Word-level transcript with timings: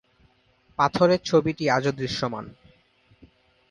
পাথরের 0.79 1.21
ছবিটি 1.23 1.65
আজও 1.69 1.91
দৃশ্যমান। 1.91 2.45